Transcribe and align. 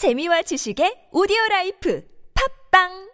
재미와 0.00 0.40
지식의 0.40 1.12
오디오 1.12 1.36
라이프. 1.50 2.00
팝빵! 2.32 3.09